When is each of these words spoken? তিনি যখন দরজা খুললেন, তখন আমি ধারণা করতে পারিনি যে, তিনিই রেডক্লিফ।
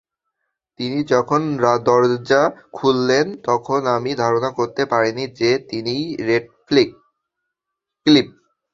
তিনি 0.79 0.99
যখন 1.03 1.41
দরজা 1.85 2.41
খুললেন, 2.73 3.25
তখন 3.43 3.79
আমি 3.95 4.11
ধারণা 4.15 4.49
করতে 4.51 4.81
পারিনি 4.85 5.23
যে, 5.39 5.51
তিনিই 5.69 6.05
রেডক্লিফ। 6.25 6.89